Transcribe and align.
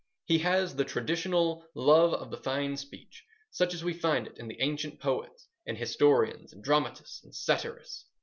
He 0.25 0.39
has 0.39 0.75
the 0.75 0.83
traditional 0.83 1.63
love 1.75 2.11
of 2.15 2.31
the 2.31 2.37
fine 2.37 2.75
speech 2.75 3.23
such 3.51 3.75
as 3.75 3.83
we 3.83 3.93
find 3.93 4.25
it 4.25 4.39
in 4.39 4.47
the 4.47 4.59
ancient 4.59 4.99
poets 4.99 5.47
and 5.67 5.77
historians 5.77 6.51
and 6.53 6.63
dramatists 6.63 7.23
and 7.23 7.35
satirists. 7.35 8.07